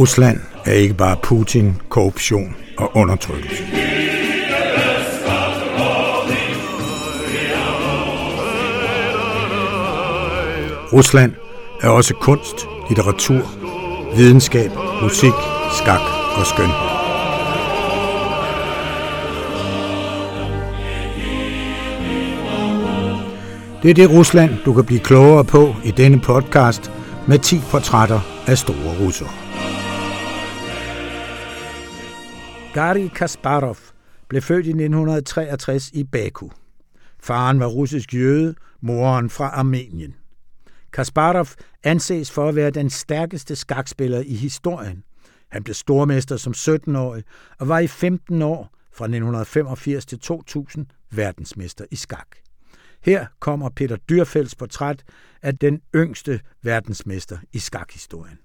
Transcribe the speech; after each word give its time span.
Rusland 0.00 0.40
er 0.64 0.72
ikke 0.72 0.94
bare 0.94 1.16
Putin, 1.22 1.76
korruption 1.88 2.56
og 2.78 2.90
undertrykkelse. 2.96 3.64
Rusland 10.92 11.32
er 11.82 11.88
også 11.88 12.14
kunst, 12.14 12.66
litteratur, 12.88 13.42
videnskab, 14.16 14.70
musik, 15.02 15.32
skak 15.78 16.00
og 16.36 16.46
skønhed. 16.46 16.74
Det 23.82 23.90
er 23.90 23.94
det 23.94 24.10
Rusland, 24.10 24.50
du 24.64 24.72
kan 24.72 24.84
blive 24.84 25.00
klogere 25.00 25.44
på 25.44 25.74
i 25.84 25.90
denne 25.90 26.20
podcast 26.20 26.90
med 27.28 27.38
10 27.38 27.60
portrætter 27.70 28.20
af 28.46 28.58
store 28.58 28.94
russere. 29.00 29.28
Garry 32.74 33.08
Kasparov 33.08 33.78
blev 34.28 34.42
født 34.42 34.66
i 34.66 34.70
1963 34.70 35.90
i 35.92 36.04
Baku. 36.04 36.48
Faren 37.18 37.60
var 37.60 37.66
russisk 37.66 38.14
jøde, 38.14 38.54
moren 38.80 39.30
fra 39.30 39.48
Armenien. 39.48 40.14
Kasparov 40.92 41.46
anses 41.84 42.30
for 42.30 42.48
at 42.48 42.56
være 42.56 42.70
den 42.70 42.90
stærkeste 42.90 43.56
skakspiller 43.56 44.20
i 44.20 44.34
historien. 44.34 45.04
Han 45.48 45.64
blev 45.64 45.74
stormester 45.74 46.36
som 46.36 46.52
17-årig 46.56 47.24
og 47.58 47.68
var 47.68 47.78
i 47.78 47.86
15 47.86 48.42
år 48.42 48.74
fra 48.92 49.04
1985 49.04 50.06
til 50.06 50.18
2000 50.18 50.86
verdensmester 51.10 51.84
i 51.90 51.96
skak. 51.96 52.28
Her 53.00 53.26
kommer 53.38 53.70
Peter 53.70 53.96
Dyrfelds 53.96 54.54
portræt 54.54 55.04
af 55.42 55.58
den 55.58 55.80
yngste 55.94 56.40
verdensmester 56.62 57.38
i 57.52 57.58
skakhistorien. 57.58 58.38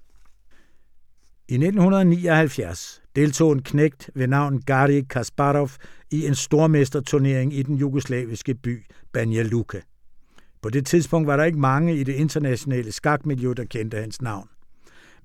I 1.47 1.53
1979 1.53 3.01
deltog 3.15 3.53
en 3.53 3.61
knægt 3.61 4.09
ved 4.15 4.27
navn 4.27 4.61
Gari 4.61 5.01
Kasparov 5.01 5.69
i 6.11 6.25
en 6.27 6.35
stormesterturnering 6.35 7.53
i 7.53 7.63
den 7.63 7.75
jugoslaviske 7.75 8.55
by 8.55 8.85
Banja 9.13 9.43
Luka. 9.43 9.79
På 10.61 10.69
det 10.69 10.85
tidspunkt 10.85 11.27
var 11.27 11.37
der 11.37 11.43
ikke 11.43 11.59
mange 11.59 11.95
i 11.95 12.03
det 12.03 12.13
internationale 12.13 12.91
skakmiljø, 12.91 13.53
der 13.53 13.65
kendte 13.65 13.97
hans 13.97 14.21
navn. 14.21 14.49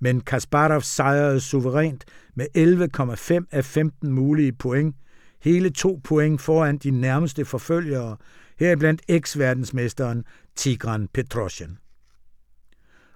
Men 0.01 0.21
Kasparov 0.21 0.81
sejrede 0.81 1.41
suverænt 1.41 2.05
med 2.35 2.47
11,5 2.57 3.47
af 3.51 3.65
15 3.65 4.13
mulige 4.13 4.53
point, 4.53 4.97
hele 5.43 5.71
to 5.71 6.01
point 6.05 6.41
foran 6.41 6.79
de 6.79 6.91
nærmeste 6.91 7.45
forfølgere, 7.45 8.17
heriblandt 8.59 9.03
eks-verdensmesteren 9.09 10.25
Tigran 10.57 11.09
Petrosyan. 11.15 11.79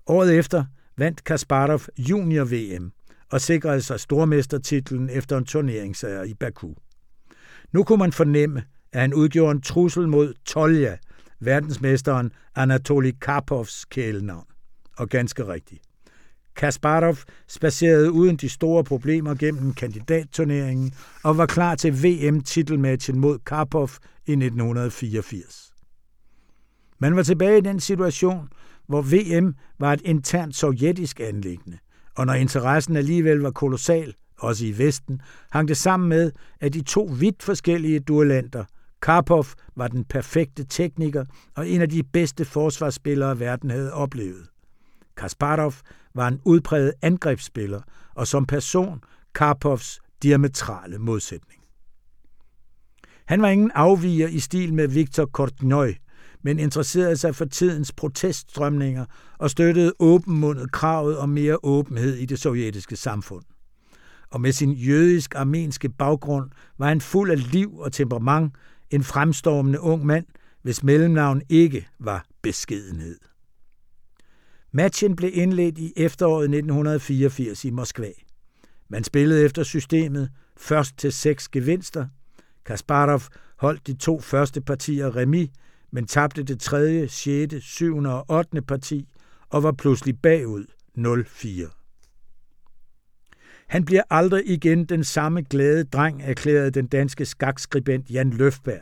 Året 0.06 0.38
efter 0.38 0.64
vandt 0.97 1.25
Kasparov 1.25 1.81
junior-VM 1.98 2.92
og 3.35 3.41
sikrede 3.41 3.83
sig 3.83 4.01
stormestertitlen 4.01 5.11
efter 5.11 5.39
en 5.39 5.45
turneringssejr 5.45 6.23
i 6.23 6.35
Baku. 6.35 6.75
Nu 7.73 7.85
kunne 7.85 7.99
man 7.99 8.13
fornemme, 8.13 8.65
at 8.93 9.01
han 9.01 9.15
udgjorde 9.15 9.51
en 9.51 9.63
trussel 9.63 10.09
mod 10.09 10.35
Tolja, 10.45 10.97
verdensmesteren 11.41 12.33
Anatoly 12.55 13.11
Karpovs 13.21 13.85
kælenavn. 13.85 14.47
Og 14.99 15.09
ganske 15.09 15.49
rigtigt. 15.49 15.83
Kasparov 16.57 17.17
spacerede 17.49 18.12
uden 18.12 18.37
de 18.37 18.49
store 18.49 18.85
problemer 18.85 19.35
gennem 19.35 19.73
kandidatturneringen 19.73 20.95
og 21.23 21.39
var 21.39 21.47
klar 21.47 21.75
til 21.75 22.05
VM-titelmatchen 22.05 23.19
mod 23.19 23.39
Karpov 23.39 23.91
i 24.27 24.33
1984. 24.33 25.73
Man 26.99 27.17
var 27.17 27.23
tilbage 27.23 27.59
i 27.59 27.61
den 27.61 27.81
situation, 27.81 28.49
hvor 28.87 29.03
VM 29.03 29.55
var 29.78 29.93
et 29.93 30.03
internt 30.05 30.56
sovjetisk 30.56 31.21
anlæggende, 31.21 31.78
og 32.16 32.26
når 32.26 32.34
interessen 32.34 32.97
alligevel 32.97 33.38
var 33.38 33.50
kolossal, 33.50 34.14
også 34.38 34.66
i 34.66 34.78
Vesten, 34.78 35.20
hang 35.50 35.69
det 35.69 35.76
sammen 35.76 36.08
med, 36.08 36.32
at 36.60 36.75
de 36.75 36.82
to 36.82 37.10
vidt 37.19 37.42
forskellige 37.42 38.00
duellanter, 38.00 38.64
Karpov 39.02 39.47
var 39.76 39.88
den 39.88 40.04
perfekte 40.04 40.64
tekniker 40.64 41.25
og 41.56 41.69
en 41.69 41.80
af 41.80 41.88
de 41.88 42.02
bedste 42.02 42.44
forsvarsspillere, 42.44 43.41
verden 43.41 43.70
havde 43.70 43.92
oplevet. 43.92 44.48
Kasparov 45.16 45.75
var 46.14 46.28
en 46.28 46.41
udpræget 46.44 46.92
angrebsspiller 47.02 47.80
og 48.14 48.26
som 48.26 48.46
person 48.46 49.00
Karpovs 49.34 50.00
diametrale 50.22 50.98
modsætning. 50.98 51.60
Han 53.26 53.42
var 53.42 53.48
ingen 53.48 53.70
afviger 53.75 54.28
i 54.28 54.38
stil 54.38 54.75
med 54.75 54.88
Viktor 54.88 55.26
Kortnøj, 55.26 55.94
men 56.44 56.59
interesserede 56.59 57.16
sig 57.16 57.34
for 57.34 57.44
tidens 57.44 57.93
proteststrømninger 57.93 59.05
og 59.38 59.50
støttede 59.50 59.93
åbenmundet 59.99 60.72
kravet 60.72 61.19
om 61.19 61.28
mere 61.28 61.59
åbenhed 61.62 62.15
i 62.15 62.27
det 62.27 62.38
sovjetiske 62.38 62.97
samfund. 62.97 63.44
Og 64.31 64.41
med 64.41 64.53
sin 64.53 64.72
jødisk-armenske 64.72 65.88
baggrund 65.88 66.50
var 66.78 66.88
han 66.88 67.00
fuld 67.00 67.31
af 67.31 67.53
liv 67.53 67.78
og 67.78 67.93
temperament, 67.93 68.55
en 68.91 69.05
fremstormende 69.05 69.81
ung 69.81 70.06
mand, 70.06 70.27
hvis 70.62 70.82
mellemnavn 70.82 71.43
ikke 71.49 71.88
var 71.99 72.25
beskedenhed. 72.43 73.19
Matchen 74.72 75.16
blev 75.16 75.31
indledt 75.34 75.78
i 75.78 75.93
efteråret 75.97 76.44
1984 76.44 77.65
i 77.65 77.71
Moskva. 77.71 78.11
Man 78.88 79.05
spillede 79.05 79.44
efter 79.44 79.62
systemet 79.62 80.31
først 80.56 80.99
til 80.99 81.12
seks 81.12 81.49
gevinster. 81.49 82.06
Kasparov 82.66 83.22
holdt 83.59 83.87
de 83.87 83.94
to 83.94 84.21
første 84.21 84.61
partier 84.61 85.16
remis, 85.16 85.50
men 85.94 86.06
tabte 86.06 86.43
det 86.43 86.60
tredje, 86.60 87.09
sjette, 87.09 87.60
syvende 87.60 88.15
og 88.15 88.25
ottende 88.28 88.62
parti 88.62 89.09
og 89.50 89.62
var 89.62 89.72
pludselig 89.72 90.19
bagud 90.22 90.65
0-4. 90.99 91.71
Han 93.66 93.84
bliver 93.84 94.03
aldrig 94.10 94.43
igen 94.47 94.84
den 94.84 95.05
samme 95.05 95.43
glade 95.43 95.84
dreng, 95.84 96.22
erklærede 96.22 96.71
den 96.71 96.87
danske 96.87 97.25
skakskribent 97.25 98.10
Jan 98.10 98.31
Løfberg. 98.31 98.81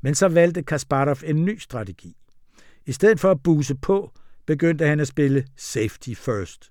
Men 0.00 0.14
så 0.14 0.28
valgte 0.28 0.62
Kasparov 0.62 1.16
en 1.24 1.44
ny 1.44 1.58
strategi. 1.58 2.16
I 2.86 2.92
stedet 2.92 3.20
for 3.20 3.30
at 3.30 3.42
buse 3.42 3.74
på, 3.74 4.12
begyndte 4.46 4.86
han 4.86 5.00
at 5.00 5.08
spille 5.08 5.46
safety 5.56 6.14
first. 6.14 6.70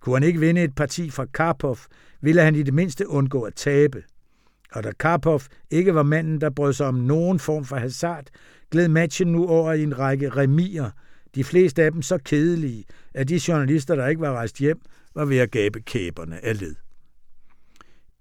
Kunne 0.00 0.16
han 0.16 0.22
ikke 0.22 0.40
vinde 0.40 0.62
et 0.62 0.74
parti 0.74 1.10
fra 1.10 1.26
Karpov, 1.34 1.78
ville 2.20 2.42
han 2.42 2.54
i 2.54 2.62
det 2.62 2.74
mindste 2.74 3.08
undgå 3.08 3.42
at 3.42 3.54
tabe. 3.54 4.02
Og 4.72 4.84
da 4.84 4.92
Karpov 4.98 5.40
ikke 5.70 5.94
var 5.94 6.02
manden, 6.02 6.40
der 6.40 6.50
brød 6.50 6.72
sig 6.72 6.86
om 6.86 6.94
nogen 6.94 7.38
form 7.38 7.64
for 7.64 7.76
hazard, 7.76 8.26
gled 8.70 8.88
matchen 8.88 9.32
nu 9.32 9.46
over 9.48 9.72
i 9.72 9.82
en 9.82 9.98
række 9.98 10.28
remier, 10.28 10.90
de 11.34 11.44
fleste 11.44 11.82
af 11.82 11.92
dem 11.92 12.02
så 12.02 12.18
kedelige, 12.18 12.84
at 13.14 13.28
de 13.28 13.40
journalister, 13.48 13.94
der 13.94 14.06
ikke 14.06 14.20
var 14.20 14.32
rejst 14.32 14.58
hjem, 14.58 14.80
var 15.14 15.24
ved 15.24 15.38
at 15.38 15.50
gabe 15.50 15.80
kæberne 15.80 16.44
af 16.44 16.60
led. 16.60 16.74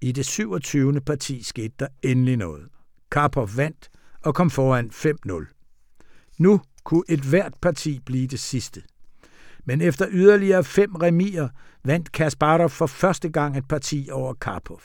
I 0.02 0.12
det 0.12 0.26
27. 0.26 1.02
parti 1.02 1.44
skete 1.44 1.74
der 1.80 1.88
endelig 2.04 2.38
noget. 2.38 2.68
Karpov 3.12 3.50
vandt 3.56 3.90
og 4.22 4.36
kom 4.36 4.50
foran 4.50 4.92
5-0. 4.94 6.36
Nu 6.40 6.62
kunne 6.84 7.04
et 7.10 7.20
hvert 7.20 7.54
parti 7.62 8.00
blive 8.06 8.28
det 8.28 8.40
sidste. 8.40 8.84
Men 9.66 9.82
efter 9.82 10.08
yderligere 10.12 10.64
fem 10.64 10.96
remier 10.96 11.50
vandt 11.84 12.12
Kasparov 12.12 12.70
for 12.70 12.86
første 12.86 13.30
gang 13.30 13.58
et 13.58 13.68
parti 13.68 14.10
over 14.12 14.34
Karpov. 14.34 14.82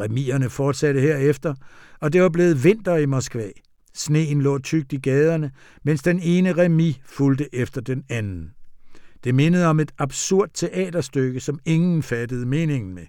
Remierne 0.00 0.50
fortsatte 0.50 1.00
herefter, 1.00 1.54
og 2.00 2.12
det 2.12 2.22
var 2.22 2.28
blevet 2.28 2.64
vinter 2.64 2.96
i 2.96 3.06
Moskva. 3.06 3.50
Sneen 3.94 4.42
lå 4.42 4.58
tykt 4.58 4.92
i 4.92 4.96
gaderne, 4.96 5.50
mens 5.82 6.02
den 6.02 6.20
ene 6.20 6.52
remi 6.52 7.00
fulgte 7.04 7.54
efter 7.54 7.80
den 7.80 8.04
anden. 8.08 8.50
Det 9.24 9.34
mindede 9.34 9.66
om 9.66 9.80
et 9.80 9.92
absurd 9.98 10.50
teaterstykke, 10.54 11.40
som 11.40 11.58
ingen 11.64 12.02
fattede 12.02 12.46
meningen 12.46 12.94
med. 12.94 13.06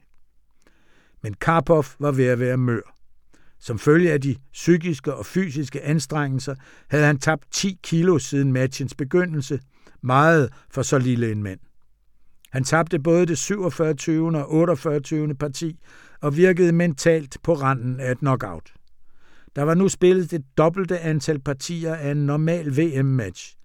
Men 1.23 1.33
Karpov 1.33 1.85
var 1.99 2.11
ved 2.11 2.25
at 2.25 2.39
være 2.39 2.57
mør. 2.57 2.95
Som 3.59 3.80
følge 3.80 4.12
af 4.12 4.21
de 4.21 4.35
psykiske 4.53 5.13
og 5.13 5.25
fysiske 5.25 5.81
anstrengelser 5.81 6.56
havde 6.88 7.06
han 7.06 7.19
tabt 7.19 7.44
10 7.51 7.79
kilo 7.83 8.19
siden 8.19 8.53
matchens 8.53 8.95
begyndelse, 8.95 9.59
meget 10.01 10.50
for 10.71 10.81
så 10.81 11.00
lille 11.00 11.31
en 11.31 11.44
mand. 11.44 11.59
Han 12.51 12.63
tabte 12.63 13.00
både 13.00 13.25
det 13.25 13.38
47. 13.38 13.95
og 14.36 14.53
48. 14.53 15.36
parti 15.36 15.79
og 16.21 16.38
virkede 16.38 16.71
mentalt 16.71 17.38
på 17.44 17.53
randen 17.53 18.00
af 18.00 18.12
et 18.12 18.18
knockout. 18.18 18.74
Der 19.55 19.63
var 19.63 19.73
nu 19.73 19.89
spillet 19.89 20.31
det 20.31 20.44
dobbelte 20.57 21.00
antal 21.00 21.39
partier 21.39 21.95
af 21.95 22.11
en 22.11 22.25
normal 22.25 22.77
VM-match. 22.77 23.55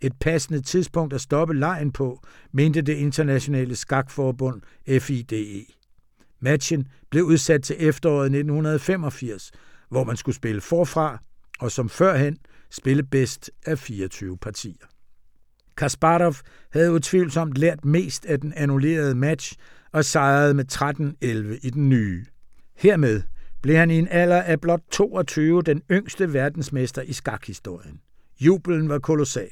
Et 0.00 0.12
passende 0.20 0.60
tidspunkt 0.60 1.14
at 1.14 1.20
stoppe 1.20 1.54
lejen 1.54 1.92
på, 1.92 2.22
mente 2.52 2.82
det 2.82 2.94
internationale 2.94 3.76
skakforbund 3.76 4.62
FIDE. 5.00 5.64
Matchen 6.40 6.88
blev 7.10 7.24
udsat 7.24 7.62
til 7.62 7.76
efteråret 7.78 8.24
1985, 8.24 9.50
hvor 9.88 10.04
man 10.04 10.16
skulle 10.16 10.36
spille 10.36 10.60
forfra, 10.60 11.18
og 11.60 11.70
som 11.70 11.88
førhen 11.88 12.38
spille 12.70 13.02
bedst 13.02 13.50
af 13.66 13.78
24 13.78 14.38
partier. 14.38 14.86
Kasparov 15.76 16.34
havde 16.72 16.92
utvivlsomt 16.92 17.58
lært 17.58 17.84
mest 17.84 18.26
af 18.26 18.40
den 18.40 18.52
annullerede 18.56 19.14
match 19.14 19.56
og 19.92 20.04
sejrede 20.04 20.54
med 20.54 20.72
13-11 20.72 21.66
i 21.66 21.70
den 21.70 21.88
nye. 21.88 22.24
Hermed 22.76 23.22
blev 23.62 23.76
han 23.76 23.90
i 23.90 23.98
en 23.98 24.08
alder 24.10 24.42
af 24.42 24.60
blot 24.60 24.82
22 24.90 25.62
den 25.62 25.82
yngste 25.90 26.32
verdensmester 26.32 27.02
i 27.02 27.12
skakhistorien. 27.12 28.00
Jubelen 28.40 28.88
var 28.88 28.98
kolossal, 28.98 29.50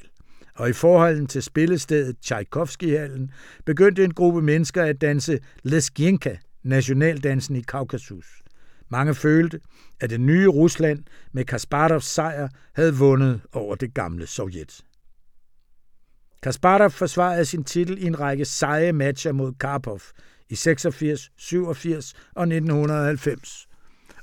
og 0.55 0.69
i 0.69 0.73
forholden 0.73 1.27
til 1.27 1.43
spillestedet 1.43 2.17
Tchaikovsky-hallen 2.21 3.31
begyndte 3.65 4.03
en 4.03 4.13
gruppe 4.13 4.41
mennesker 4.41 4.83
at 4.83 5.01
danse 5.01 5.39
Lesgienka, 5.63 6.35
nationaldansen 6.63 7.55
i 7.55 7.61
Kaukasus. 7.61 8.25
Mange 8.89 9.15
følte, 9.15 9.59
at 9.99 10.09
det 10.09 10.21
nye 10.21 10.47
Rusland 10.47 11.03
med 11.31 11.45
Kasparovs 11.45 12.05
sejr 12.05 12.49
havde 12.73 12.95
vundet 12.95 13.41
over 13.53 13.75
det 13.75 13.93
gamle 13.93 14.27
Sovjet. 14.27 14.81
Kasparov 16.43 16.89
forsvarede 16.89 17.45
sin 17.45 17.63
titel 17.63 18.03
i 18.03 18.05
en 18.05 18.19
række 18.19 18.45
seje 18.45 18.93
matcher 18.93 19.31
mod 19.31 19.53
Karpov 19.59 20.01
i 20.49 20.55
86, 20.55 21.31
87 21.37 22.13
og 22.35 22.43
1990, 22.43 23.67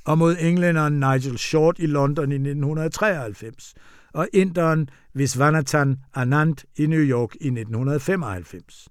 og 0.09 0.19
mod 0.19 0.37
englænderen 0.41 1.01
Nigel 1.01 1.39
Short 1.39 1.79
i 1.79 1.87
London 1.87 2.33
i 2.33 2.35
1993, 2.35 3.75
og 4.13 4.29
inderen 4.33 4.89
Viswanathan 5.15 5.97
Anand 6.15 6.57
i 6.77 6.87
New 6.87 7.01
York 7.01 7.35
i 7.35 7.47
1995. 7.47 8.89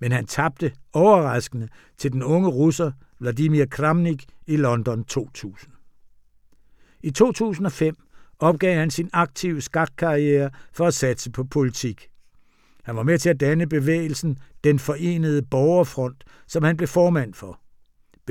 Men 0.00 0.12
han 0.12 0.26
tabte 0.26 0.72
overraskende 0.92 1.68
til 1.98 2.12
den 2.12 2.22
unge 2.22 2.48
russer 2.48 2.92
Vladimir 3.18 3.64
Kramnik 3.64 4.24
i 4.46 4.56
London 4.56 5.04
2000. 5.04 5.72
I 7.02 7.10
2005 7.10 7.96
opgav 8.38 8.74
han 8.74 8.90
sin 8.90 9.10
aktive 9.12 9.60
skakkarriere 9.60 10.50
for 10.72 10.86
at 10.86 10.94
satse 10.94 11.30
på 11.30 11.44
politik. 11.44 12.08
Han 12.84 12.96
var 12.96 13.02
med 13.02 13.18
til 13.18 13.30
at 13.30 13.40
danne 13.40 13.66
bevægelsen 13.66 14.38
Den 14.64 14.78
Forenede 14.78 15.42
Borgerfront, 15.42 16.24
som 16.46 16.62
han 16.62 16.76
blev 16.76 16.88
formand 16.88 17.34
for. 17.34 17.61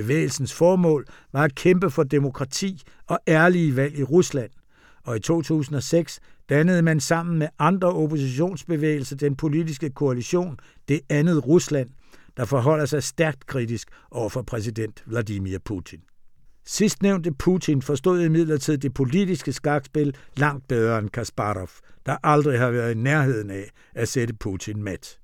Bevægelsens 0.01 0.53
formål 0.53 1.06
var 1.33 1.44
at 1.44 1.56
kæmpe 1.56 1.89
for 1.89 2.03
demokrati 2.03 2.81
og 3.07 3.19
ærlige 3.27 3.75
valg 3.75 4.00
i 4.00 4.03
Rusland, 4.03 4.50
og 5.03 5.18
i 5.18 5.19
2006 5.19 6.19
dannede 6.50 6.81
man 6.81 7.00
sammen 7.00 7.39
med 7.39 7.48
andre 7.59 7.88
oppositionsbevægelser 7.88 9.15
den 9.15 9.36
politiske 9.36 9.89
koalition 9.89 10.59
Det 10.88 11.01
andet 11.09 11.48
Rusland, 11.48 11.89
der 12.38 12.45
forholder 12.45 12.86
sig 12.86 13.03
stærkt 13.03 13.45
kritisk 13.45 13.88
over 14.12 14.30
for 14.30 14.42
præsident 14.42 15.03
Vladimir 15.06 15.57
Putin. 15.65 16.00
Sidstnævnte 16.65 17.31
Putin 17.31 17.81
forstod 17.81 18.21
imidlertid 18.21 18.77
det 18.77 18.94
politiske 18.94 19.53
skakspil 19.53 20.15
langt 20.38 20.68
bedre 20.68 21.00
end 21.00 21.09
Kasparov, 21.09 21.69
der 22.06 22.18
aldrig 22.24 22.59
har 22.59 22.71
været 22.71 22.92
i 22.92 22.98
nærheden 22.98 23.50
af 23.50 23.69
at 23.95 24.07
sætte 24.07 24.33
Putin 24.33 24.83
mat. 24.83 25.20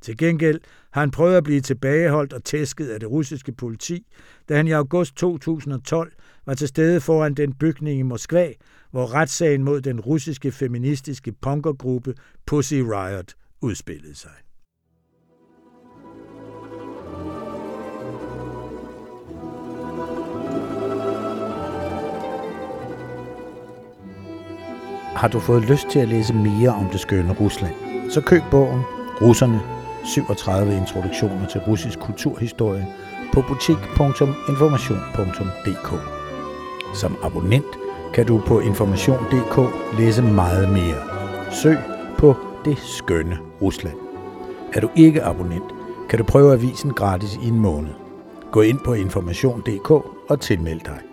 Til 0.00 0.16
gengæld 0.16 0.60
har 0.90 1.00
han 1.00 1.10
prøvet 1.10 1.36
at 1.36 1.44
blive 1.44 1.60
tilbageholdt 1.60 2.32
og 2.32 2.44
tæsket 2.44 2.88
af 2.88 3.00
det 3.00 3.10
russiske 3.10 3.52
politi, 3.52 4.06
da 4.48 4.56
han 4.56 4.66
i 4.66 4.70
august 4.70 5.16
2012 5.16 6.12
var 6.46 6.54
til 6.54 6.68
stede 6.68 7.00
foran 7.00 7.34
den 7.34 7.52
bygning 7.52 7.98
i 7.98 8.02
Moskva, 8.02 8.52
hvor 8.90 9.14
retssagen 9.14 9.62
mod 9.62 9.80
den 9.80 10.00
russiske 10.00 10.52
feministiske 10.52 11.32
punkergruppe 11.32 12.14
Pussy 12.46 12.74
Riot 12.74 13.34
udspillede 13.60 14.14
sig. 14.14 14.30
Har 25.16 25.28
du 25.28 25.40
fået 25.40 25.70
lyst 25.70 25.86
til 25.90 25.98
at 25.98 26.08
læse 26.08 26.34
mere 26.34 26.68
om 26.68 26.90
det 26.90 27.00
skønne 27.00 27.32
Rusland, 27.40 27.74
så 28.10 28.20
køb 28.20 28.42
bogen 28.50 28.82
Russerne 29.20 29.77
37 30.08 30.76
introduktioner 30.76 31.46
til 31.46 31.60
russisk 31.60 31.98
kulturhistorie 31.98 32.86
på 33.32 33.44
butik.information.dk. 33.48 35.92
Som 36.94 37.16
abonnent 37.22 37.78
kan 38.14 38.26
du 38.26 38.42
på 38.46 38.60
information.dk 38.60 39.58
læse 39.98 40.22
meget 40.22 40.68
mere. 40.68 41.02
Søg 41.52 41.78
på 42.18 42.36
det 42.64 42.78
skønne 42.78 43.38
Rusland. 43.62 43.96
Er 44.74 44.80
du 44.80 44.90
ikke 44.96 45.22
abonnent, 45.22 45.64
kan 46.10 46.18
du 46.18 46.24
prøve 46.24 46.52
avisen 46.52 46.90
gratis 46.90 47.38
i 47.42 47.48
en 47.48 47.60
måned. 47.60 47.90
Gå 48.52 48.60
ind 48.60 48.78
på 48.84 48.92
information.dk 48.92 49.90
og 50.30 50.40
tilmeld 50.40 50.80
dig. 50.80 51.07